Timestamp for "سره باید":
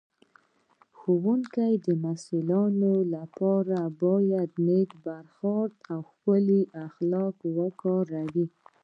3.37-4.49